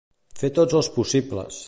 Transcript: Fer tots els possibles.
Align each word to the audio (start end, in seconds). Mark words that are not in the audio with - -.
Fer 0.43 0.49
tots 0.55 0.79
els 0.81 0.91
possibles. 0.97 1.59